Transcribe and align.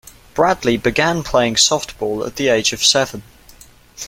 Bradley 0.33 0.77
began 0.77 1.21
playing 1.21 1.57
softball 1.57 2.25
at 2.25 2.35
the 2.35 2.47
age 2.47 2.73
of 2.73 2.83
seven. 2.83 3.21